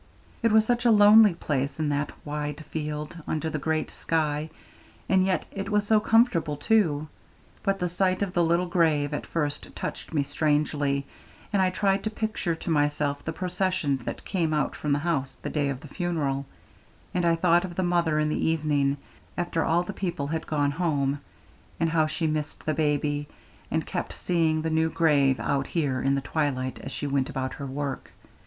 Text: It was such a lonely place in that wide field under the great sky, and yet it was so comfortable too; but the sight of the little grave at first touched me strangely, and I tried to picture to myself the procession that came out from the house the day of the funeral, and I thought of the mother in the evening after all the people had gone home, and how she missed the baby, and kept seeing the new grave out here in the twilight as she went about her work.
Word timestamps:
It 0.41 0.51
was 0.51 0.65
such 0.65 0.83
a 0.83 0.89
lonely 0.89 1.35
place 1.35 1.79
in 1.79 1.89
that 1.89 2.11
wide 2.25 2.65
field 2.71 3.17
under 3.27 3.51
the 3.51 3.59
great 3.59 3.91
sky, 3.91 4.49
and 5.07 5.23
yet 5.23 5.45
it 5.51 5.69
was 5.69 5.85
so 5.85 5.99
comfortable 5.99 6.57
too; 6.57 7.07
but 7.61 7.77
the 7.77 7.87
sight 7.87 8.23
of 8.23 8.33
the 8.33 8.43
little 8.43 8.65
grave 8.65 9.13
at 9.13 9.27
first 9.27 9.75
touched 9.75 10.11
me 10.11 10.23
strangely, 10.23 11.05
and 11.53 11.61
I 11.61 11.69
tried 11.69 12.03
to 12.05 12.09
picture 12.09 12.55
to 12.55 12.71
myself 12.71 13.23
the 13.23 13.31
procession 13.31 13.97
that 14.05 14.25
came 14.25 14.55
out 14.55 14.75
from 14.75 14.91
the 14.91 14.97
house 15.05 15.37
the 15.43 15.51
day 15.51 15.69
of 15.69 15.81
the 15.81 15.87
funeral, 15.87 16.47
and 17.13 17.23
I 17.23 17.35
thought 17.35 17.63
of 17.63 17.75
the 17.75 17.83
mother 17.83 18.17
in 18.17 18.29
the 18.29 18.43
evening 18.47 18.97
after 19.37 19.63
all 19.63 19.83
the 19.83 19.93
people 19.93 20.25
had 20.25 20.47
gone 20.47 20.71
home, 20.71 21.19
and 21.79 21.91
how 21.91 22.07
she 22.07 22.25
missed 22.25 22.65
the 22.65 22.73
baby, 22.73 23.27
and 23.69 23.85
kept 23.85 24.13
seeing 24.13 24.63
the 24.63 24.71
new 24.71 24.89
grave 24.89 25.39
out 25.39 25.67
here 25.67 26.01
in 26.01 26.15
the 26.15 26.21
twilight 26.21 26.79
as 26.79 26.91
she 26.91 27.05
went 27.05 27.29
about 27.29 27.53
her 27.53 27.67
work. 27.67 28.09